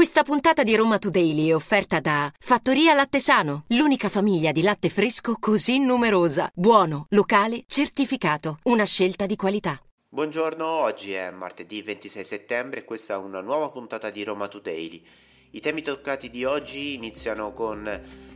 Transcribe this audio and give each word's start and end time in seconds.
Questa 0.00 0.22
puntata 0.22 0.62
di 0.62 0.74
Roma 0.74 0.98
Today 0.98 1.48
è 1.48 1.54
offerta 1.54 2.00
da 2.00 2.32
Fattoria 2.38 2.94
Latte 2.94 3.20
Sano, 3.20 3.64
l'unica 3.66 4.08
famiglia 4.08 4.50
di 4.50 4.62
latte 4.62 4.88
fresco 4.88 5.36
così 5.38 5.78
numerosa. 5.78 6.50
Buono, 6.54 7.04
locale, 7.10 7.64
certificato. 7.66 8.60
Una 8.62 8.86
scelta 8.86 9.26
di 9.26 9.36
qualità. 9.36 9.78
Buongiorno, 10.08 10.64
oggi 10.66 11.12
è 11.12 11.30
martedì 11.30 11.82
26 11.82 12.24
settembre 12.24 12.80
e 12.80 12.84
questa 12.84 13.12
è 13.12 13.18
una 13.18 13.42
nuova 13.42 13.68
puntata 13.68 14.08
di 14.08 14.24
Roma 14.24 14.48
Today. 14.48 15.04
I 15.50 15.60
temi 15.60 15.82
toccati 15.82 16.30
di 16.30 16.46
oggi 16.46 16.94
iniziano 16.94 17.52
con 17.52 17.84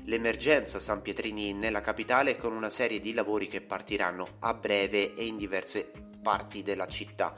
l'emergenza 0.05 0.79
San 0.79 1.01
Pietrini 1.01 1.55
nella 1.55 1.81
capitale 1.81 2.37
con 2.37 2.53
una 2.53 2.69
serie 2.69 3.01
di 3.01 3.15
lavori 3.15 3.49
che 3.49 3.63
partiranno 3.63 4.35
a 4.41 4.53
breve 4.53 5.15
e 5.15 5.25
in 5.25 5.39
diverse 5.39 5.91
parti 6.21 6.63
della 6.63 6.87
città. 6.87 7.35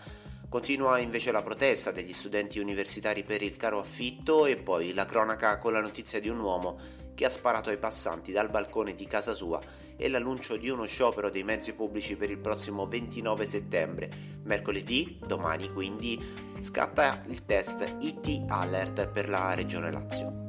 Continua 0.48 0.98
invece 1.00 1.32
la 1.32 1.42
protesta 1.42 1.90
degli 1.90 2.12
studenti 2.12 2.60
universitari 2.60 3.24
per 3.24 3.42
il 3.42 3.56
caro 3.56 3.80
affitto 3.80 4.46
e 4.46 4.56
poi 4.56 4.94
la 4.94 5.04
cronaca 5.04 5.58
con 5.58 5.72
la 5.72 5.80
notizia 5.80 6.20
di 6.20 6.28
un 6.28 6.38
uomo 6.38 6.78
che 7.14 7.24
ha 7.24 7.30
sparato 7.30 7.70
ai 7.70 7.78
passanti 7.78 8.30
dal 8.30 8.50
balcone 8.50 8.94
di 8.94 9.06
casa 9.06 9.32
sua 9.32 9.60
e 9.96 10.08
l'annuncio 10.08 10.56
di 10.56 10.68
uno 10.68 10.84
sciopero 10.84 11.30
dei 11.30 11.42
mezzi 11.42 11.72
pubblici 11.72 12.14
per 12.14 12.30
il 12.30 12.38
prossimo 12.38 12.86
29 12.86 13.46
settembre. 13.46 14.10
Mercoledì, 14.44 15.18
domani 15.26 15.72
quindi, 15.72 16.22
scatta 16.60 17.24
il 17.26 17.44
test 17.44 17.96
IT 18.00 18.44
Alert 18.46 19.08
per 19.08 19.28
la 19.28 19.54
Regione 19.54 19.90
Lazio. 19.90 20.44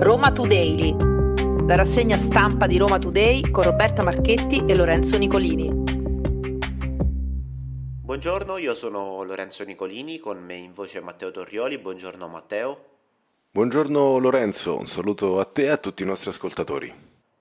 Roma 0.00 0.32
Today, 0.32 0.96
la 1.66 1.76
rassegna 1.76 2.16
stampa 2.16 2.66
di 2.66 2.78
Roma 2.78 2.98
Today 2.98 3.48
con 3.50 3.64
Roberta 3.64 4.02
Marchetti 4.02 4.64
e 4.66 4.74
Lorenzo 4.74 5.16
Nicolini. 5.16 5.81
Buongiorno, 8.12 8.58
io 8.58 8.74
sono 8.74 9.22
Lorenzo 9.22 9.64
Nicolini, 9.64 10.18
con 10.18 10.36
me 10.38 10.56
in 10.56 10.72
voce 10.72 11.00
Matteo 11.00 11.30
Torrioli. 11.30 11.78
Buongiorno 11.78 12.28
Matteo. 12.28 12.84
Buongiorno 13.50 14.18
Lorenzo, 14.18 14.76
un 14.76 14.84
saluto 14.84 15.40
a 15.40 15.46
te 15.46 15.62
e 15.62 15.68
a 15.68 15.78
tutti 15.78 16.02
i 16.02 16.06
nostri 16.06 16.28
ascoltatori. 16.28 16.92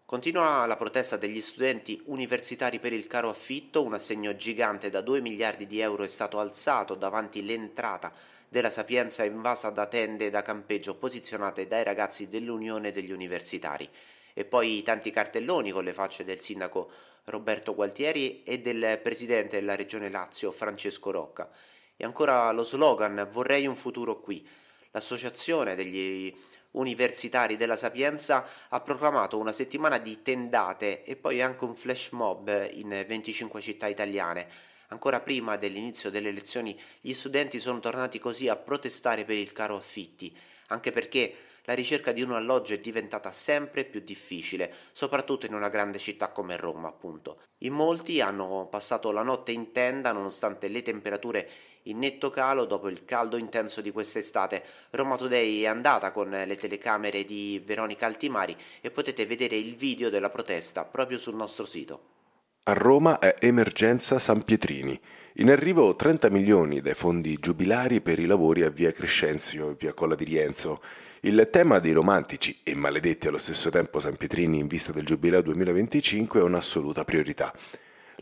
Continua 0.06 0.66
la 0.66 0.78
protesta 0.78 1.18
degli 1.18 1.42
studenti 1.42 2.02
universitari 2.06 2.80
per 2.80 2.94
il 2.94 3.06
caro 3.06 3.28
affitto, 3.28 3.84
un 3.84 3.96
assegno 3.96 4.34
gigante 4.38 4.90
da 4.90 5.02
2 5.02 5.20
miliardi 5.20 5.68
di 5.68 5.82
euro 5.82 6.04
è 6.04 6.08
stato 6.08 6.40
alzato 6.40 6.96
davanti 6.96 7.44
l'entrata 7.44 8.14
della 8.48 8.70
Sapienza 8.70 9.26
invasa 9.26 9.72
da 9.72 9.88
tende 9.88 10.30
da 10.30 10.42
campeggio 10.42 10.96
posizionate 10.96 11.68
dai 11.68 11.84
ragazzi 11.84 12.30
dell'Unione 12.30 12.92
degli 12.92 13.12
Universitari 13.12 13.90
e 14.34 14.46
poi 14.46 14.82
tanti 14.84 15.12
cartelloni 15.12 15.72
con 15.72 15.84
le 15.84 15.94
facce 15.94 16.24
del 16.24 16.40
sindaco 16.40 16.92
Roberto 17.26 17.76
Gualtieri 17.76 18.44
e 18.44 18.60
del 18.60 19.00
presidente 19.02 19.60
della 19.60 19.76
regione 19.76 20.10
Lazio 20.10 20.52
Francesco 20.52 21.12
Rocca. 21.12 21.50
E 21.96 22.04
ancora 22.04 22.52
lo 22.52 22.64
slogan 22.64 23.28
Vorrei 23.32 23.68
un 23.68 23.76
futuro 23.76 24.20
qui. 24.20 24.48
L'associazione 24.92 25.76
degli 25.76 26.34
universitari 26.72 27.56
della 27.56 27.76
Sapienza 27.76 28.46
ha 28.70 28.82
proclamato 28.82 29.38
una 29.38 29.52
settimana 29.52 29.98
di 29.98 30.22
tendate 30.22 31.04
e 31.04 31.16
poi 31.16 31.42
anche 31.42 31.64
un 31.66 31.76
flash 31.76 32.10
mob 32.12 32.70
in 32.74 32.90
25 33.08 33.62
città 33.62 33.88
italiane. 33.88 34.48
Ancora 34.88 35.22
prima 35.22 35.56
dell'inizio 35.56 36.10
delle 36.10 36.30
elezioni 36.30 36.78
gli 37.00 37.14
studenti 37.14 37.60
sono 37.60 37.80
tornati 37.80 38.20
così 38.20 38.50
a 38.50 38.58
protestare 38.58 39.24
per 39.24 39.38
il 39.38 39.54
caro 39.54 39.78
affitti, 39.78 40.36
anche 40.68 40.92
perché 40.92 41.34
la 41.64 41.74
ricerca 41.74 42.12
di 42.12 42.22
un 42.22 42.34
alloggio 42.34 42.74
è 42.74 42.80
diventata 42.80 43.32
sempre 43.32 43.86
più 43.86 44.02
difficile, 44.02 44.74
soprattutto 44.92 45.46
in 45.46 45.54
una 45.54 45.70
grande 45.70 46.00
città 46.00 46.30
come 46.30 46.58
Roma, 46.58 46.88
appunto. 46.88 47.42
In 47.60 47.74
molti 47.74 48.22
hanno 48.22 48.68
passato 48.70 49.12
la 49.12 49.24
notte 49.24 49.52
in 49.52 49.72
tenda 49.72 50.12
nonostante 50.12 50.68
le 50.68 50.82
temperature 50.82 51.50
in 51.86 51.98
netto 51.98 52.30
calo 52.30 52.66
dopo 52.66 52.90
il 52.90 53.06
caldo 53.06 53.38
intenso 53.38 53.82
di 53.82 53.92
quest'estate. 53.92 54.64
Roma 54.92 55.18
Today 55.18 55.62
è 55.62 55.68
andata 55.68 56.12
con 56.12 56.30
le 56.30 56.56
telecamere 56.56 57.24
di 57.24 57.62
Veronica 57.66 58.06
Altimari 58.06 58.56
e 58.82 58.92
potete 58.92 59.26
vedere 59.26 59.56
il 59.56 59.76
video 59.76 60.10
della 60.10 60.30
protesta 60.30 60.86
proprio 60.86 61.18
sul 61.18 61.36
nostro 61.36 61.66
sito. 61.66 62.21
A 62.66 62.74
Roma 62.74 63.18
è 63.18 63.38
emergenza 63.40 64.20
San 64.20 64.44
Pietrini. 64.44 64.98
In 65.38 65.50
arrivo 65.50 65.96
30 65.96 66.30
milioni 66.30 66.80
dai 66.80 66.94
fondi 66.94 67.40
giubilari 67.40 68.02
per 68.02 68.20
i 68.20 68.28
lavori 68.28 68.62
a 68.62 68.70
via 68.70 68.92
Crescenzio 68.92 69.72
e 69.72 69.76
via 69.80 69.96
Colla 69.96 70.14
di 70.14 70.26
Rienzo. 70.26 70.80
Il 71.22 71.50
tema 71.52 71.80
dei 71.80 71.92
romantici 71.92 72.60
e 72.62 72.76
maledetti 72.76 73.26
allo 73.26 73.40
stesso 73.40 73.72
tempo 73.72 74.00
San 74.00 74.16
Pietrini 74.16 74.60
in 74.60 74.68
vista 74.68 74.92
del 74.92 75.08
Giubileo 75.08 75.42
2025 75.42 76.40
è 76.40 76.44
un'assoluta 76.44 77.04
priorità. 77.04 77.52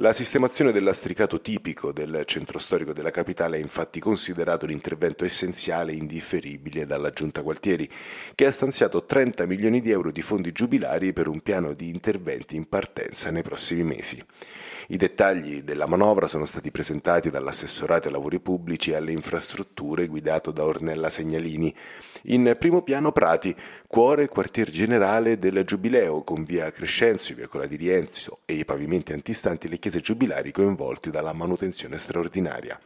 La 0.02 0.14
sistemazione 0.14 0.72
del 0.72 0.86
lastricato 0.86 1.42
tipico 1.42 1.92
del 1.92 2.24
centro 2.24 2.58
storico 2.58 2.94
della 2.94 3.12
capitale 3.12 3.58
è 3.58 3.60
infatti 3.60 4.00
considerato 4.00 4.66
l'intervento 4.66 5.26
essenziale 5.26 5.92
e 5.92 5.98
indifferibile 5.98 6.86
dalla 6.86 7.10
Giunta 7.10 7.42
Gualtieri, 7.42 7.86
che 8.34 8.46
ha 8.46 8.52
stanziato 8.52 9.04
30 9.04 9.46
milioni 9.46 9.82
di 9.82 9.92
euro 9.92 10.10
di 10.10 10.22
fondi 10.22 10.54
giubilari 10.54 11.12
per 11.12 11.28
un 11.28 11.42
piano 11.42 11.74
di 11.74 11.90
interventi 11.90 12.56
in 12.56 12.70
partenza 12.70 13.30
nei 13.30 13.42
prossimi 13.42 13.84
mesi. 13.84 14.24
I 14.92 14.98
dettagli 14.98 15.62
della 15.62 15.86
manovra 15.86 16.28
sono 16.28 16.46
stati 16.46 16.72
presentati 16.72 17.30
dall'assessorato 17.30 18.08
ai 18.08 18.14
lavori 18.14 18.40
pubblici 18.40 18.90
e 18.90 18.96
alle 18.96 19.12
infrastrutture 19.12 20.08
guidato 20.08 20.50
da 20.50 20.64
Ornella 20.64 21.12
Segnalini. 21.12 21.72
In 22.24 22.56
primo 22.58 22.81
piano 22.81 23.12
Prati, 23.12 23.56
cuore 23.86 24.24
e 24.24 24.28
quartier 24.30 24.72
generale 24.72 25.38
del 25.38 25.64
Giubileo, 25.64 26.24
con 26.24 26.44
via 26.44 26.72
Crescenzio, 26.72 27.36
via 27.36 27.48
Cola 27.48 27.68
di 27.68 27.76
Rienzo 27.76 28.40
e 28.46 28.54
i 28.54 28.66
pavimenti 28.66 29.14
antistanti 29.14 29.70
le 29.70 29.78
chiese 29.78 29.88
giubilari 29.97 30.51
coinvolti 30.51 31.09
dalla 31.09 31.33
manutenzione 31.33 31.97
straordinaria. 31.97 32.79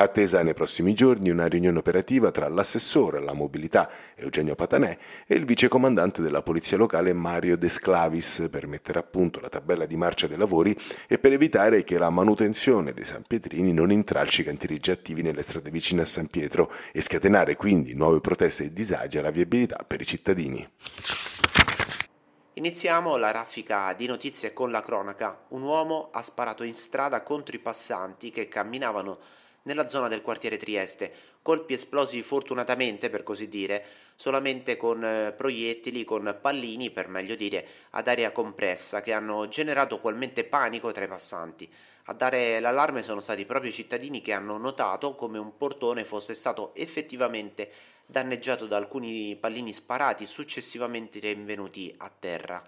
Attesa 0.00 0.42
nei 0.42 0.54
prossimi 0.54 0.94
giorni 0.94 1.28
una 1.28 1.46
riunione 1.46 1.76
operativa 1.76 2.30
tra 2.30 2.48
l'assessore 2.48 3.18
alla 3.18 3.34
mobilità 3.34 3.90
Eugenio 4.14 4.54
Patanè 4.54 4.96
e 5.26 5.34
il 5.34 5.44
vicecomandante 5.44 6.22
della 6.22 6.40
polizia 6.40 6.78
locale 6.78 7.12
Mario 7.12 7.58
De 7.58 7.68
Sclavis 7.68 8.48
per 8.50 8.66
mettere 8.66 8.98
a 8.98 9.02
punto 9.02 9.40
la 9.40 9.50
tabella 9.50 9.84
di 9.84 9.98
marcia 9.98 10.26
dei 10.26 10.38
lavori 10.38 10.74
e 11.06 11.18
per 11.18 11.34
evitare 11.34 11.84
che 11.84 11.98
la 11.98 12.08
manutenzione 12.08 12.94
dei 12.94 13.04
San 13.04 13.24
Pietrini 13.26 13.74
non 13.74 13.92
intralci 13.92 14.40
i 14.40 14.44
cantieri 14.44 14.78
già 14.78 14.92
attivi 14.92 15.20
nelle 15.20 15.42
strade 15.42 15.70
vicine 15.70 16.00
a 16.00 16.06
San 16.06 16.28
Pietro 16.28 16.72
e 16.92 17.02
scatenare 17.02 17.56
quindi 17.56 17.94
nuove 17.94 18.20
proteste 18.20 18.64
e 18.64 18.72
disagi 18.72 19.18
alla 19.18 19.30
viabilità 19.30 19.84
per 19.86 20.00
i 20.00 20.06
cittadini. 20.06 20.66
Iniziamo 22.60 23.16
la 23.16 23.30
raffica 23.30 23.94
di 23.94 24.04
notizie 24.04 24.52
con 24.52 24.70
la 24.70 24.82
cronaca. 24.82 25.46
Un 25.48 25.62
uomo 25.62 26.10
ha 26.12 26.20
sparato 26.20 26.62
in 26.62 26.74
strada 26.74 27.22
contro 27.22 27.56
i 27.56 27.58
passanti 27.58 28.30
che 28.30 28.48
camminavano 28.48 29.18
nella 29.62 29.88
zona 29.88 30.08
del 30.08 30.20
quartiere 30.20 30.58
Trieste, 30.58 31.10
colpi 31.40 31.72
esplosi 31.72 32.20
fortunatamente, 32.20 33.08
per 33.08 33.22
così 33.22 33.48
dire, 33.48 33.82
solamente 34.14 34.76
con 34.76 35.02
eh, 35.02 35.32
proiettili, 35.32 36.04
con 36.04 36.36
pallini, 36.38 36.90
per 36.90 37.08
meglio 37.08 37.34
dire, 37.34 37.66
ad 37.92 38.08
aria 38.08 38.30
compressa, 38.30 39.00
che 39.00 39.14
hanno 39.14 39.48
generato 39.48 39.94
ugualmente 39.94 40.44
panico 40.44 40.92
tra 40.92 41.04
i 41.04 41.08
passanti. 41.08 41.66
A 42.10 42.12
dare 42.12 42.58
l'allarme 42.58 43.04
sono 43.04 43.20
stati 43.20 43.46
proprio 43.46 43.70
i 43.70 43.72
cittadini 43.72 44.20
che 44.20 44.32
hanno 44.32 44.56
notato 44.56 45.14
come 45.14 45.38
un 45.38 45.56
portone 45.56 46.04
fosse 46.04 46.34
stato 46.34 46.74
effettivamente 46.74 47.70
danneggiato 48.04 48.66
da 48.66 48.76
alcuni 48.76 49.36
pallini 49.36 49.72
sparati 49.72 50.24
successivamente 50.24 51.20
rinvenuti 51.20 51.94
a 51.98 52.10
terra. 52.10 52.64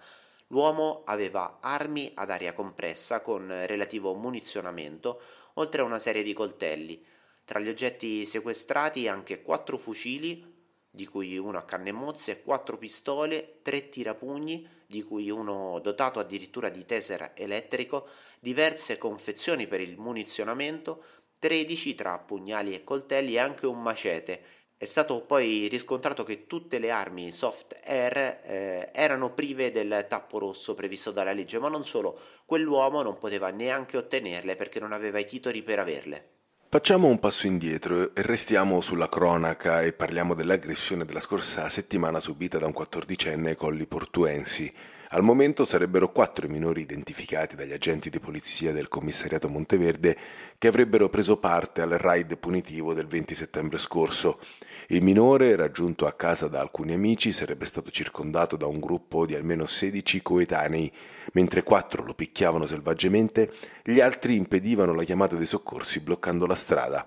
L'uomo 0.47 1.01
aveva 1.03 1.57
armi 1.59 2.09
ad 2.15 2.29
aria 2.29 2.53
compressa 2.53 3.19
con 3.19 3.45
relativo 3.65 4.13
munizionamento, 4.13 5.19
oltre 5.55 5.81
a 5.81 5.85
una 5.85 5.99
serie 5.99 6.23
di 6.23 6.31
coltelli. 6.31 7.03
Tra 7.43 7.59
gli 7.59 7.67
oggetti 7.67 8.25
sequestrati 8.25 9.09
anche 9.09 9.41
quattro 9.41 9.77
fucili, 9.77 10.52
di 10.95 11.07
cui 11.07 11.39
uno 11.39 11.57
a 11.57 11.63
canne 11.63 11.91
mozze, 11.91 12.43
quattro 12.43 12.77
pistole, 12.77 13.61
tre 13.63 13.89
tirapugni, 13.89 14.69
di 14.85 15.01
cui 15.01 15.31
uno 15.31 15.79
dotato 15.79 16.19
addirittura 16.19 16.69
di 16.69 16.85
taser 16.85 17.31
elettrico, 17.33 18.07
diverse 18.39 18.99
confezioni 18.99 19.65
per 19.65 19.81
il 19.81 19.97
munizionamento, 19.97 21.03
13 21.39 21.95
tra 21.95 22.19
pugnali 22.19 22.75
e 22.75 22.83
coltelli 22.83 23.33
e 23.33 23.39
anche 23.39 23.65
un 23.65 23.81
macete. 23.81 24.41
È 24.77 24.85
stato 24.85 25.25
poi 25.25 25.67
riscontrato 25.67 26.23
che 26.23 26.45
tutte 26.45 26.77
le 26.77 26.91
armi 26.91 27.31
soft 27.31 27.75
air 27.83 28.17
eh, 28.43 28.91
erano 28.93 29.33
prive 29.33 29.71
del 29.71 30.05
tappo 30.07 30.37
rosso 30.37 30.75
previsto 30.75 31.09
dalla 31.09 31.33
legge, 31.33 31.57
ma 31.57 31.69
non 31.69 31.85
solo, 31.85 32.19
quell'uomo 32.45 33.01
non 33.01 33.17
poteva 33.17 33.49
neanche 33.49 33.97
ottenerle 33.97 34.53
perché 34.53 34.79
non 34.79 34.91
aveva 34.91 35.17
i 35.17 35.25
titoli 35.25 35.63
per 35.63 35.79
averle. 35.79 36.42
Facciamo 36.73 37.07
un 37.07 37.19
passo 37.19 37.45
indietro 37.45 38.15
e 38.15 38.23
restiamo 38.23 38.81
sulla 38.81 39.07
cronaca 39.07 39.83
e 39.83 39.93
parliamo 39.93 40.33
dell'aggressione 40.33 41.05
della 41.05 41.19
scorsa 41.19 41.69
settimana 41.69 42.19
subita 42.19 42.57
da 42.57 42.65
un 42.65 42.73
quattordicenne 42.73 43.49
ai 43.49 43.55
colli 43.55 43.85
portuensi. 43.85 44.73
Al 45.13 45.21
momento 45.21 45.63
sarebbero 45.63 46.11
quattro 46.11 46.47
i 46.47 46.49
minori 46.49 46.81
identificati 46.81 47.55
dagli 47.55 47.71
agenti 47.71 48.09
di 48.09 48.19
polizia 48.19 48.71
del 48.71 48.87
commissariato 48.87 49.47
Monteverde 49.47 50.17
che 50.57 50.67
avrebbero 50.67 51.07
preso 51.07 51.37
parte 51.37 51.83
al 51.83 51.91
raid 51.91 52.35
punitivo 52.39 52.95
del 52.95 53.05
20 53.05 53.35
settembre 53.35 53.77
scorso. 53.77 54.39
Il 54.87 55.03
minore, 55.03 55.55
raggiunto 55.55 56.07
a 56.07 56.13
casa 56.13 56.47
da 56.47 56.61
alcuni 56.61 56.93
amici, 56.93 57.31
sarebbe 57.31 57.65
stato 57.65 57.91
circondato 57.91 58.55
da 58.55 58.65
un 58.65 58.79
gruppo 58.79 59.27
di 59.27 59.35
almeno 59.35 59.67
16 59.67 60.23
coetanei. 60.23 60.91
Mentre 61.33 61.61
quattro 61.61 62.03
lo 62.03 62.15
picchiavano 62.15 62.65
selvaggiamente, 62.65 63.53
gli 63.83 63.99
altri 63.99 64.35
impedivano 64.35 64.95
la 64.95 65.03
chiamata 65.03 65.35
dei 65.35 65.45
soccorsi 65.45 65.99
bloccando 65.99 66.47
la 66.47 66.55
strada. 66.55 67.05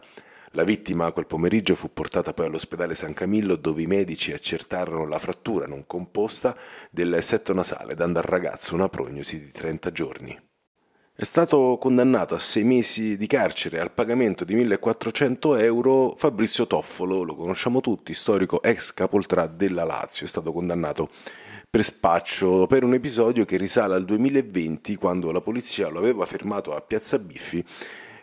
La 0.56 0.64
vittima 0.64 1.12
quel 1.12 1.26
pomeriggio 1.26 1.74
fu 1.74 1.92
portata 1.92 2.32
poi 2.32 2.46
all'ospedale 2.46 2.94
San 2.94 3.12
Camillo 3.12 3.56
dove 3.56 3.82
i 3.82 3.86
medici 3.86 4.32
accertarono 4.32 5.06
la 5.06 5.18
frattura 5.18 5.66
non 5.66 5.86
composta 5.86 6.56
del 6.90 7.22
setto 7.22 7.52
nasale, 7.52 7.94
dando 7.94 8.20
al 8.20 8.24
ragazzo 8.24 8.72
una 8.72 8.88
prognosi 8.88 9.38
di 9.38 9.50
30 9.50 9.92
giorni. 9.92 10.40
È 11.14 11.24
stato 11.24 11.76
condannato 11.78 12.34
a 12.34 12.38
sei 12.38 12.64
mesi 12.64 13.18
di 13.18 13.26
carcere 13.26 13.80
al 13.80 13.92
pagamento 13.92 14.46
di 14.46 14.54
1400 14.54 15.56
euro 15.56 16.14
Fabrizio 16.16 16.66
Toffolo, 16.66 17.22
lo 17.22 17.36
conosciamo 17.36 17.82
tutti, 17.82 18.14
storico 18.14 18.62
ex 18.62 18.94
capoltrà 18.94 19.46
della 19.48 19.84
Lazio, 19.84 20.24
è 20.24 20.28
stato 20.28 20.52
condannato 20.52 21.10
per 21.68 21.84
spaccio 21.84 22.66
per 22.66 22.82
un 22.82 22.94
episodio 22.94 23.44
che 23.44 23.58
risale 23.58 23.94
al 23.94 24.06
2020 24.06 24.94
quando 24.94 25.30
la 25.32 25.42
polizia 25.42 25.88
lo 25.88 25.98
aveva 25.98 26.24
fermato 26.24 26.74
a 26.74 26.80
Piazza 26.80 27.18
Biffi 27.18 27.62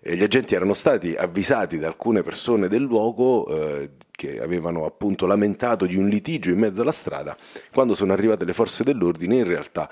gli 0.04 0.24
agenti 0.24 0.54
erano 0.54 0.74
stati 0.74 1.16
avvisati 1.16 1.78
da 1.78 1.88
alcune 1.88 2.24
persone 2.24 2.68
del 2.68 2.82
luogo 2.82 3.48
eh, 3.48 3.92
che 4.12 4.42
avevano 4.42 4.86
appunto 4.86 5.26
lamentato 5.26 5.86
di 5.86 5.96
un 5.96 6.08
litigio 6.08 6.52
in 6.52 6.60
mezzo 6.60 6.82
alla 6.82 6.92
strada. 6.92 7.36
Quando 7.74 7.96
sono 7.96 8.12
arrivate 8.12 8.44
le 8.44 8.54
forze 8.54 8.84
dell'ordine 8.84 9.38
in 9.38 9.46
realtà 9.46 9.90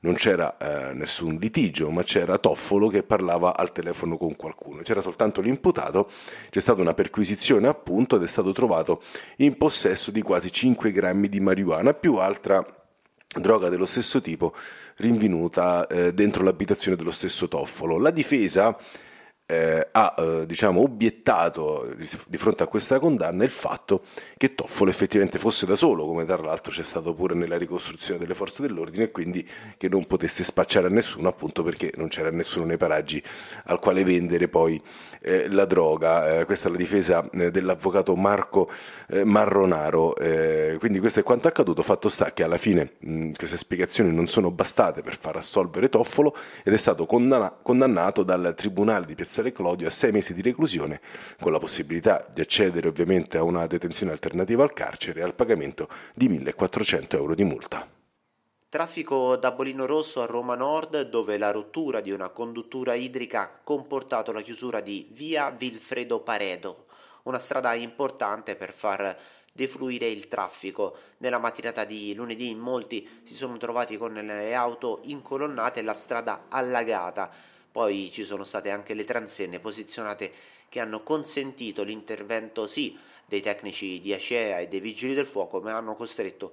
non 0.00 0.14
c'era 0.14 0.56
eh, 0.56 0.94
nessun 0.94 1.36
litigio, 1.36 1.90
ma 1.90 2.02
c'era 2.02 2.38
Toffolo 2.38 2.88
che 2.88 3.04
parlava 3.04 3.56
al 3.56 3.70
telefono 3.70 4.16
con 4.16 4.34
qualcuno. 4.34 4.82
C'era 4.82 5.00
soltanto 5.00 5.40
l'imputato, 5.40 6.10
c'è 6.50 6.60
stata 6.60 6.80
una 6.80 6.94
perquisizione 6.94 7.68
appunto 7.68 8.16
ed 8.16 8.24
è 8.24 8.26
stato 8.26 8.50
trovato 8.50 9.00
in 9.36 9.56
possesso 9.56 10.10
di 10.10 10.22
quasi 10.22 10.50
5 10.50 10.90
grammi 10.90 11.28
di 11.28 11.38
marijuana 11.38 11.94
più 11.94 12.16
altra 12.16 12.64
droga 13.40 13.68
dello 13.68 13.86
stesso 13.86 14.20
tipo 14.20 14.52
rinvenuta 14.96 15.86
eh, 15.86 16.12
dentro 16.12 16.42
l'abitazione 16.42 16.96
dello 16.96 17.12
stesso 17.12 17.46
Toffolo. 17.46 17.98
La 17.98 18.10
difesa 18.10 18.76
eh, 19.52 19.88
ha 19.92 20.14
eh, 20.16 20.46
diciamo, 20.46 20.80
obiettato 20.80 21.94
di 22.26 22.36
fronte 22.38 22.62
a 22.62 22.66
questa 22.66 22.98
condanna 22.98 23.44
il 23.44 23.50
fatto 23.50 24.02
che 24.38 24.54
Toffolo 24.54 24.90
effettivamente 24.90 25.38
fosse 25.38 25.66
da 25.66 25.76
solo, 25.76 26.06
come 26.06 26.24
tra 26.24 26.36
l'altro 26.36 26.72
c'è 26.72 26.82
stato 26.82 27.12
pure 27.12 27.34
nella 27.34 27.58
ricostruzione 27.58 28.18
delle 28.18 28.34
forze 28.34 28.62
dell'ordine, 28.62 29.04
e 29.04 29.10
quindi 29.10 29.46
che 29.76 29.88
non 29.88 30.06
potesse 30.06 30.42
spacciare 30.42 30.86
a 30.86 30.90
nessuno, 30.90 31.28
appunto 31.28 31.62
perché 31.62 31.92
non 31.96 32.08
c'era 32.08 32.30
nessuno 32.30 32.64
nei 32.64 32.78
paraggi 32.78 33.22
al 33.64 33.78
quale 33.78 34.04
vendere 34.04 34.48
poi 34.48 34.80
eh, 35.20 35.48
la 35.48 35.66
droga. 35.66 36.40
Eh, 36.40 36.44
questa 36.46 36.68
è 36.68 36.70
la 36.70 36.78
difesa 36.78 37.28
eh, 37.30 37.50
dell'avvocato 37.50 38.14
Marco 38.16 38.70
eh, 39.08 39.24
Marronaro. 39.24 40.14
quindi 40.78 40.98
questo 40.98 41.20
è 41.20 41.22
quanto 41.22 41.48
accaduto. 41.48 41.82
Fatto 41.82 42.08
sta 42.08 42.32
che 42.32 42.42
alla 42.42 42.56
fine 42.56 42.92
mh, 42.98 43.32
queste 43.32 43.56
spiegazioni 43.56 44.14
non 44.14 44.26
sono 44.28 44.50
bastate 44.50 45.02
per 45.02 45.18
far 45.18 45.36
assolvere 45.36 45.88
Toffolo 45.88 46.34
ed 46.64 46.72
è 46.72 46.78
stato 46.78 47.04
condanna- 47.06 47.54
condannato 47.62 48.22
dal 48.22 48.54
Tribunale 48.56 49.04
di 49.06 49.14
Piazzale 49.14 49.41
Clodio 49.50 49.88
a 49.88 49.90
sei 49.90 50.12
mesi 50.12 50.34
di 50.34 50.42
reclusione, 50.42 51.00
con 51.40 51.50
la 51.50 51.58
possibilità 51.58 52.24
di 52.32 52.40
accedere 52.40 52.86
ovviamente 52.86 53.38
a 53.38 53.42
una 53.42 53.66
detenzione 53.66 54.12
alternativa 54.12 54.62
al 54.62 54.72
carcere 54.72 55.18
e 55.18 55.22
al 55.24 55.34
pagamento 55.34 55.88
di 56.14 56.28
1400 56.28 57.16
euro 57.16 57.34
di 57.34 57.42
multa. 57.42 57.88
Traffico 58.68 59.36
da 59.36 59.50
Bolino 59.50 59.84
Rosso 59.84 60.22
a 60.22 60.26
Roma 60.26 60.54
Nord, 60.54 61.02
dove 61.02 61.36
la 61.36 61.50
rottura 61.50 62.00
di 62.00 62.10
una 62.10 62.30
conduttura 62.30 62.94
idrica 62.94 63.40
ha 63.42 63.50
comportato 63.62 64.32
la 64.32 64.40
chiusura 64.40 64.80
di 64.80 65.08
via 65.10 65.50
Vilfredo 65.50 66.20
Paredo, 66.20 66.86
una 67.24 67.38
strada 67.38 67.74
importante 67.74 68.56
per 68.56 68.72
far 68.72 69.14
defluire 69.52 70.08
il 70.08 70.26
traffico. 70.28 70.96
Nella 71.18 71.38
mattinata 71.38 71.84
di 71.84 72.14
lunedì 72.14 72.48
in 72.48 72.58
molti 72.58 73.06
si 73.22 73.34
sono 73.34 73.58
trovati 73.58 73.98
con 73.98 74.14
le 74.14 74.54
auto 74.54 75.00
incolonnate 75.04 75.80
e 75.80 75.82
la 75.82 75.92
strada 75.92 76.46
allagata. 76.48 77.30
Poi 77.72 78.10
ci 78.12 78.22
sono 78.22 78.44
state 78.44 78.70
anche 78.70 78.92
le 78.92 79.04
transenne 79.04 79.58
posizionate 79.58 80.30
che 80.68 80.78
hanno 80.78 81.02
consentito 81.02 81.82
l'intervento 81.82 82.66
sì 82.66 82.96
dei 83.24 83.40
tecnici 83.40 83.98
di 83.98 84.12
Acea 84.12 84.58
e 84.58 84.68
dei 84.68 84.80
vigili 84.80 85.14
del 85.14 85.26
fuoco, 85.26 85.60
ma 85.60 85.74
hanno 85.74 85.94
costretto 85.94 86.52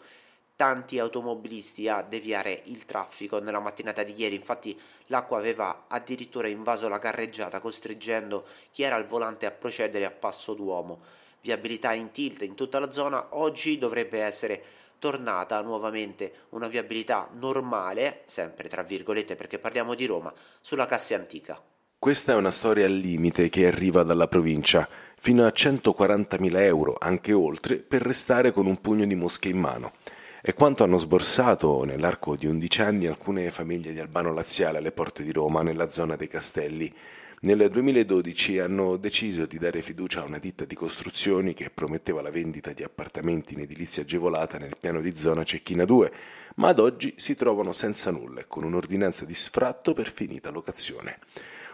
tanti 0.56 0.98
automobilisti 1.00 1.88
a 1.88 2.02
deviare 2.02 2.64
il 2.66 2.86
traffico 2.86 3.40
nella 3.40 3.60
mattinata 3.60 4.04
di 4.04 4.14
ieri. 4.18 4.36
Infatti 4.36 4.78
l'acqua 5.08 5.38
aveva 5.38 5.86
addirittura 5.88 6.48
invaso 6.48 6.88
la 6.88 7.00
carreggiata, 7.00 7.60
costringendo 7.60 8.46
chi 8.72 8.84
era 8.84 8.96
al 8.96 9.06
volante 9.06 9.46
a 9.46 9.52
procedere 9.52 10.06
a 10.06 10.12
passo 10.12 10.54
d'uomo. 10.54 11.00
Viabilità 11.42 11.94
in 11.94 12.12
tilt 12.12 12.42
in 12.42 12.56
tutta 12.56 12.80
la 12.80 12.92
zona, 12.92 13.28
oggi 13.38 13.78
dovrebbe 13.78 14.20
essere 14.20 14.64
tornata 15.00 15.62
nuovamente 15.62 16.46
una 16.50 16.68
viabilità 16.68 17.30
normale, 17.34 18.22
sempre 18.26 18.68
tra 18.68 18.84
virgolette 18.84 19.36
perché 19.36 19.58
parliamo 19.58 19.96
di 19.96 20.06
Roma, 20.06 20.34
sulla 20.62 20.86
Cassia 20.86 21.18
Antica. 21.18 21.60
Questa 21.98 22.32
è 22.32 22.36
una 22.36 22.52
storia 22.52 22.86
al 22.86 22.94
limite 22.94 23.50
che 23.50 23.68
arriva 23.68 24.04
dalla 24.04 24.28
provincia, 24.28 24.88
fino 25.18 25.46
a 25.46 25.50
140.000 25.50 26.60
euro, 26.60 26.96
anche 26.98 27.34
oltre, 27.34 27.78
per 27.78 28.02
restare 28.02 28.52
con 28.52 28.68
un 28.68 28.80
pugno 28.80 29.06
di 29.06 29.16
mosche 29.16 29.50
in 29.50 29.58
mano. 29.58 29.92
È 30.42 30.54
quanto 30.54 30.86
hanno 30.86 30.98
sborsato 30.98 31.84
nell'arco 31.84 32.38
di 32.38 32.46
11 32.46 32.82
anni 32.82 33.08
alcune 33.08 33.52
famiglie 33.52 33.92
di 33.92 34.00
Albano 34.00 34.34
Laziale 34.34 34.78
alle 34.78 34.94
porte 34.94 35.24
di 35.24 35.34
Roma, 35.34 35.62
nella 35.62 35.90
zona 35.90 36.16
dei 36.16 36.30
Castelli, 36.30 36.96
nel 37.42 37.70
2012 37.70 38.60
hanno 38.60 38.98
deciso 38.98 39.46
di 39.46 39.58
dare 39.58 39.82
fiducia 39.82 40.20
a 40.20 40.26
una 40.26 40.38
ditta 40.40 40.66
di 40.66 40.76
costruzioni 40.76 41.54
che 41.54 41.70
prometteva 41.70 42.22
la 42.22 42.32
vendita 42.32 42.74
di 42.74 42.84
appartamenti 42.84 43.54
in 43.54 43.62
edilizia 43.62 44.04
agevolata 44.04 44.58
nel 44.58 44.76
piano 44.78 45.00
di 45.00 45.16
zona 45.16 45.46
Cecchina 45.46 45.86
2, 45.86 46.12
ma 46.56 46.68
ad 46.68 46.80
oggi 46.80 47.14
si 47.16 47.36
trovano 47.36 47.72
senza 47.72 48.12
nulla 48.12 48.42
e 48.42 48.48
con 48.48 48.66
un'ordinanza 48.66 49.24
di 49.24 49.34
sfratto 49.34 49.94
per 49.94 50.12
finita 50.12 50.50
locazione. 50.50 51.20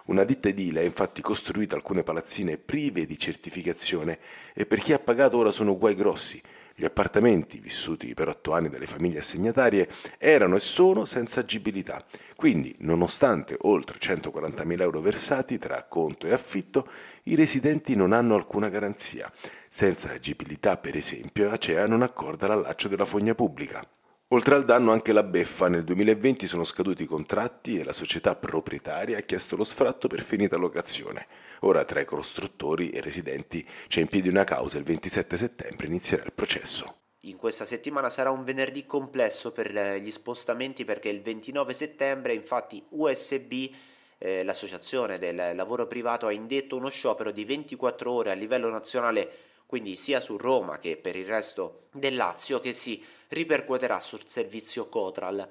Una 0.06 0.24
ditta 0.24 0.50
edile 0.50 0.82
ha 0.82 0.84
infatti 0.84 1.24
costruito 1.24 1.74
alcune 1.74 2.04
palazzine 2.04 2.60
prive 2.60 3.08
di 3.08 3.18
certificazione 3.18 4.20
e 4.54 4.68
per 4.68 4.78
chi 4.78 4.94
ha 4.94 5.00
pagato 5.00 5.38
ora 5.38 5.52
sono 5.52 5.76
guai 5.80 5.96
grossi, 5.96 6.40
gli 6.78 6.84
appartamenti, 6.84 7.60
vissuti 7.60 8.14
per 8.14 8.28
otto 8.28 8.52
anni 8.52 8.68
dalle 8.68 8.86
famiglie 8.86 9.20
assegnatarie, 9.20 9.88
erano 10.18 10.58
e 10.58 10.60
sono 10.60 11.06
senza 11.06 11.40
agibilità. 11.40 12.04
Quindi, 12.36 12.76
nonostante 12.80 13.56
oltre 13.62 13.98
140.000 13.98 14.82
euro 14.82 15.00
versati 15.00 15.58
tra 15.58 15.84
conto 15.84 16.28
e 16.28 16.34
affitto, 16.34 16.86
i 17.24 17.36
residenti 17.36 17.96
non 17.96 18.12
hanno 18.12 18.36
alcuna 18.36 18.68
garanzia. 18.68 19.32
Senza 19.70 20.12
agibilità, 20.12 20.76
per 20.76 20.98
esempio, 20.98 21.50
Acea 21.50 21.88
non 21.88 22.02
accorda 22.02 22.48
l'allaccio 22.48 22.90
della 22.90 23.06
fogna 23.06 23.34
pubblica. 23.34 23.82
Oltre 24.30 24.56
al 24.56 24.66
danno 24.66 24.92
anche 24.92 25.14
la 25.14 25.22
beffa, 25.22 25.70
nel 25.70 25.84
2020 25.84 26.48
sono 26.48 26.64
scaduti 26.64 27.04
i 27.04 27.06
contratti 27.06 27.78
e 27.78 27.84
la 27.84 27.94
società 27.94 28.36
proprietaria 28.36 29.20
ha 29.20 29.22
chiesto 29.22 29.56
lo 29.56 29.64
sfratto 29.64 30.08
per 30.08 30.24
finita 30.24 30.58
locazione. 30.58 31.28
Ora 31.60 31.86
tra 31.86 32.00
i 32.00 32.06
costruttori 32.06 32.90
e 32.90 33.02
residenti 33.02 33.64
c'è 33.88 34.02
in 34.02 34.08
piedi 34.08 34.28
una 34.28 34.44
causa 34.44 34.78
e 34.78 34.80
il 34.80 34.86
27 34.86 35.38
settembre 35.38 35.86
inizierà 35.86 36.24
il 36.24 36.34
processo. 36.34 36.96
In 37.26 37.38
questa 37.38 37.66
settimana 37.66 38.10
sarà 38.10 38.32
un 38.32 38.44
venerdì 38.44 38.88
complesso 38.88 39.52
per 39.52 39.72
gli 40.02 40.10
spostamenti 40.10 40.86
perché 40.86 41.10
il 41.10 41.22
29 41.22 41.74
settembre 41.74 42.34
infatti 42.34 42.84
USB 42.90 43.54
eh, 44.18 44.44
l'associazione 44.44 45.20
del 45.20 45.56
lavoro 45.56 45.86
privato 45.86 46.26
ha 46.26 46.32
indetto 46.32 46.76
uno 46.76 46.90
sciopero 46.90 47.30
di 47.30 47.46
24 47.46 48.12
ore 48.12 48.32
a 48.32 48.36
livello 48.36 48.70
nazionale 48.70 49.54
quindi 49.66 49.96
sia 49.96 50.20
su 50.20 50.38
Roma 50.38 50.80
che 50.80 50.98
per 50.98 51.16
il 51.16 51.26
resto 51.26 51.88
del 51.92 52.16
Lazio, 52.16 52.60
che 52.60 52.74
si 52.74 53.04
ripercuoterà 53.30 54.00
sul 54.00 54.28
servizio 54.28 54.88
Cotral. 54.88 55.50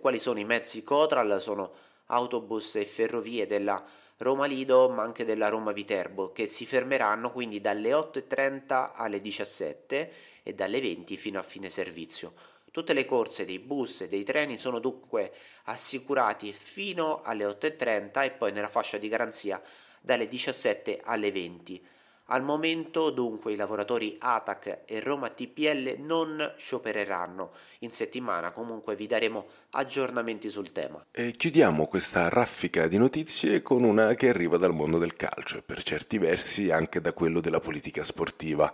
Quali 0.00 0.18
sono 0.18 0.38
i 0.38 0.44
mezzi 0.44 0.84
Cotral? 0.84 1.40
Sono 1.40 1.72
autobus 2.06 2.76
e 2.76 2.84
ferrovie 2.84 3.46
della 3.46 3.82
Roma 4.18 4.46
Lido, 4.46 4.88
ma 4.90 5.02
anche 5.02 5.24
della 5.24 5.48
Roma 5.48 5.72
Viterbo, 5.72 6.32
che 6.32 6.46
si 6.46 6.66
fermeranno 6.66 7.32
quindi 7.32 7.60
dalle 7.60 7.90
8.30 7.90 8.92
alle 8.94 9.20
17 9.20 10.12
e 10.42 10.52
dalle 10.52 10.80
20 10.80 11.16
fino 11.16 11.38
a 11.38 11.42
fine 11.42 11.70
servizio. 11.70 12.34
Tutte 12.70 12.92
le 12.92 13.04
corse 13.04 13.44
dei 13.44 13.58
bus 13.58 14.02
e 14.02 14.08
dei 14.08 14.24
treni 14.24 14.56
sono 14.56 14.80
dunque 14.80 15.32
assicurati 15.64 16.52
fino 16.52 17.22
alle 17.22 17.44
8.30 17.44 18.24
e 18.24 18.30
poi 18.32 18.52
nella 18.52 18.68
fascia 18.68 18.98
di 18.98 19.08
garanzia 19.08 19.62
dalle 20.00 20.28
17 20.28 21.00
alle 21.02 21.32
20. 21.32 21.86
Al 22.28 22.42
momento 22.42 23.10
dunque 23.10 23.52
i 23.52 23.56
lavoratori 23.56 24.16
ATAC 24.18 24.80
e 24.86 25.00
Roma 25.00 25.28
TPL 25.28 25.96
non 25.98 26.54
sciopereranno. 26.56 27.50
In 27.80 27.90
settimana 27.90 28.50
comunque 28.50 28.96
vi 28.96 29.06
daremo 29.06 29.46
aggiornamenti 29.72 30.48
sul 30.48 30.72
tema. 30.72 31.04
E 31.10 31.32
chiudiamo 31.32 31.86
questa 31.86 32.30
raffica 32.30 32.86
di 32.86 32.96
notizie 32.96 33.60
con 33.60 33.82
una 33.84 34.14
che 34.14 34.30
arriva 34.30 34.56
dal 34.56 34.72
mondo 34.72 34.96
del 34.96 35.12
calcio 35.12 35.58
e 35.58 35.62
per 35.62 35.82
certi 35.82 36.16
versi 36.16 36.70
anche 36.70 37.02
da 37.02 37.12
quello 37.12 37.40
della 37.40 37.60
politica 37.60 38.02
sportiva. 38.02 38.72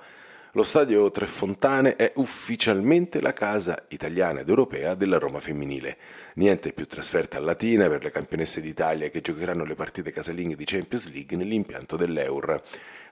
Lo 0.54 0.64
stadio 0.64 1.12
Tre 1.12 1.28
Fontane 1.28 1.94
è 1.94 2.10
ufficialmente 2.16 3.20
la 3.20 3.32
casa 3.32 3.84
italiana 3.90 4.40
ed 4.40 4.48
europea 4.48 4.96
della 4.96 5.16
Roma 5.16 5.38
femminile. 5.38 5.96
Niente 6.34 6.72
più 6.72 6.88
trasferte 6.88 7.36
a 7.36 7.40
Latina 7.40 7.88
per 7.88 8.02
le 8.02 8.10
campionesse 8.10 8.60
d'Italia 8.60 9.10
che 9.10 9.20
giocheranno 9.20 9.62
le 9.62 9.76
partite 9.76 10.10
casalinghe 10.10 10.56
di 10.56 10.64
Champions 10.64 11.08
League 11.12 11.36
nell'impianto 11.36 11.94
dell'Eur. 11.94 12.60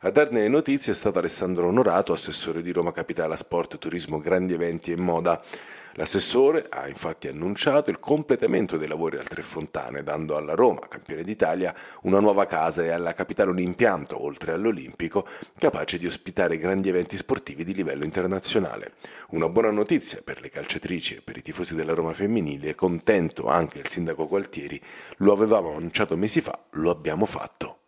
A 0.00 0.11
darne 0.11 0.49
notizie 0.49 0.92
è 0.92 0.97
stato 0.97 1.21
Alessandro 1.21 1.68
Onorato, 1.68 2.12
assessore 2.12 2.61
di 2.61 2.73
Roma 2.73 2.90
Capitale 2.90 3.35
a 3.35 3.37
Sport, 3.37 3.78
Turismo, 3.78 4.18
Grandi 4.18 4.54
Eventi 4.54 4.90
e 4.90 4.97
Moda. 4.97 5.40
L'assessore 5.99 6.67
ha 6.71 6.87
infatti 6.87 7.26
annunciato 7.26 7.90
il 7.90 7.99
completamento 7.99 8.76
dei 8.76 8.87
lavori 8.87 9.19
al 9.19 9.26
Tre 9.26 9.43
Fontane, 9.43 10.05
dando 10.05 10.37
alla 10.37 10.55
Roma, 10.55 10.87
campione 10.87 11.25
d'Italia, 11.25 11.75
una 12.02 12.21
nuova 12.21 12.47
casa 12.47 12.85
e 12.85 12.90
alla 12.90 13.14
capitale 13.14 13.50
un 13.50 13.59
impianto, 13.59 14.25
oltre 14.25 14.52
all'Olimpico, 14.52 15.26
capace 15.59 15.99
di 15.99 16.07
ospitare 16.07 16.57
grandi 16.57 16.88
eventi 16.88 17.17
sportivi 17.17 17.64
di 17.64 17.75
livello 17.75 18.05
internazionale. 18.05 18.93
Una 19.31 19.49
buona 19.49 19.73
notizia 19.73 20.21
per 20.23 20.40
le 20.40 20.50
calciatrici 20.50 21.17
e 21.17 21.21
per 21.21 21.37
i 21.37 21.43
tifosi 21.43 21.75
della 21.75 21.95
Roma 21.95 22.12
femminile, 22.12 22.76
contento 22.76 23.49
anche 23.49 23.81
il 23.81 23.88
sindaco 23.88 24.28
Gualtieri, 24.28 24.81
lo 25.17 25.33
avevamo 25.33 25.75
annunciato 25.75 26.17
mesi 26.17 26.40
fa, 26.40 26.57
lo 26.75 26.90
abbiamo 26.90 27.26
fatto. 27.26 27.78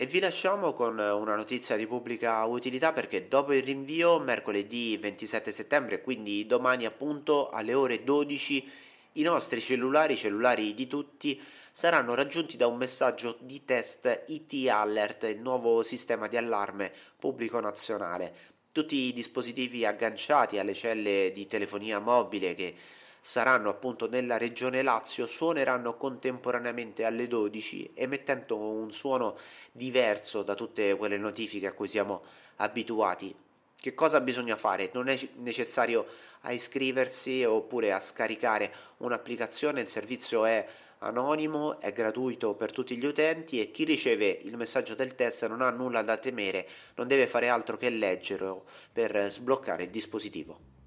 E 0.00 0.06
vi 0.06 0.20
lasciamo 0.20 0.74
con 0.74 0.96
una 0.96 1.34
notizia 1.34 1.74
di 1.74 1.88
pubblica 1.88 2.44
utilità 2.44 2.92
perché 2.92 3.26
dopo 3.26 3.52
il 3.52 3.64
rinvio, 3.64 4.20
mercoledì 4.20 4.96
27 4.96 5.50
settembre, 5.50 6.02
quindi 6.02 6.46
domani 6.46 6.84
appunto 6.84 7.48
alle 7.48 7.74
ore 7.74 8.04
12, 8.04 8.70
i 9.14 9.22
nostri 9.22 9.60
cellulari, 9.60 10.12
i 10.12 10.16
cellulari 10.16 10.72
di 10.72 10.86
tutti, 10.86 11.42
saranno 11.72 12.14
raggiunti 12.14 12.56
da 12.56 12.68
un 12.68 12.76
messaggio 12.76 13.38
di 13.40 13.64
test 13.64 14.22
IT 14.28 14.68
Alert, 14.68 15.24
il 15.24 15.40
nuovo 15.40 15.82
sistema 15.82 16.28
di 16.28 16.36
allarme 16.36 16.92
pubblico 17.18 17.58
nazionale. 17.58 18.32
Tutti 18.70 18.94
i 18.94 19.12
dispositivi 19.12 19.84
agganciati 19.84 20.60
alle 20.60 20.74
celle 20.74 21.32
di 21.34 21.44
telefonia 21.48 21.98
mobile 21.98 22.54
che 22.54 22.72
saranno 23.20 23.68
appunto 23.68 24.08
nella 24.08 24.38
regione 24.38 24.82
Lazio 24.82 25.26
suoneranno 25.26 25.96
contemporaneamente 25.96 27.04
alle 27.04 27.26
12 27.26 27.92
emettendo 27.94 28.56
un 28.56 28.92
suono 28.92 29.36
diverso 29.72 30.42
da 30.42 30.54
tutte 30.54 30.96
quelle 30.96 31.16
notifiche 31.16 31.66
a 31.66 31.72
cui 31.72 31.88
siamo 31.88 32.22
abituati. 32.56 33.34
Che 33.80 33.94
cosa 33.94 34.20
bisogna 34.20 34.56
fare? 34.56 34.90
Non 34.92 35.08
è 35.08 35.16
necessario 35.36 36.06
iscriversi 36.48 37.44
oppure 37.44 37.92
a 37.92 38.00
scaricare 38.00 38.74
un'applicazione, 38.98 39.80
il 39.80 39.86
servizio 39.86 40.44
è 40.44 40.66
anonimo, 40.98 41.78
è 41.78 41.92
gratuito 41.92 42.54
per 42.54 42.72
tutti 42.72 42.96
gli 42.96 43.04
utenti 43.04 43.60
e 43.60 43.70
chi 43.70 43.84
riceve 43.84 44.36
il 44.42 44.56
messaggio 44.56 44.94
del 44.94 45.14
test 45.14 45.46
non 45.46 45.62
ha 45.62 45.70
nulla 45.70 46.02
da 46.02 46.16
temere, 46.16 46.68
non 46.96 47.06
deve 47.06 47.26
fare 47.26 47.48
altro 47.48 47.76
che 47.76 47.88
leggerlo 47.90 48.64
per 48.92 49.30
sbloccare 49.30 49.84
il 49.84 49.90
dispositivo. 49.90 50.77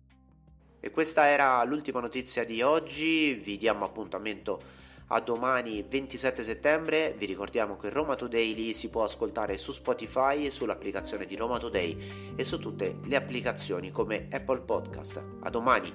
E 0.84 0.90
questa 0.90 1.28
era 1.28 1.64
l'ultima 1.64 2.00
notizia 2.00 2.44
di 2.44 2.64
oggi, 2.64 3.34
vi 3.36 3.56
diamo 3.58 3.86
appuntamento 3.86 4.80
a 5.14 5.20
domani 5.20 5.86
27 5.88 6.42
settembre, 6.42 7.14
vi 7.16 7.28
ricordiamo 7.28 7.78
che 7.78 7.90
Roma 7.90 8.16
Today 8.16 8.74
si 8.74 8.90
può 8.90 9.04
ascoltare 9.04 9.58
su 9.58 9.72
Spotify, 9.74 10.50
sull'applicazione 10.50 11.26
di 11.26 11.36
Roma 11.36 11.60
Today 11.60 12.34
e 12.36 12.44
su 12.44 12.58
tutte 12.58 12.98
le 13.04 13.16
applicazioni 13.16 13.92
come 13.92 14.28
Apple 14.32 14.62
Podcast. 14.62 15.24
A 15.42 15.50
domani! 15.52 15.94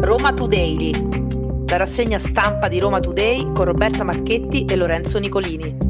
Roma 0.00 0.34
Today, 0.34 1.66
la 1.66 1.76
rassegna 1.76 2.18
stampa 2.18 2.66
di 2.66 2.80
Roma 2.80 2.98
Today 2.98 3.52
con 3.52 3.66
Roberta 3.66 4.02
Marchetti 4.02 4.64
e 4.64 4.74
Lorenzo 4.74 5.20
Nicolini. 5.20 5.89